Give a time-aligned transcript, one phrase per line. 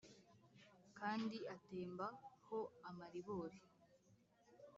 [0.99, 2.05] Kandi atemba
[2.45, 2.59] ho
[2.89, 3.59] amaribori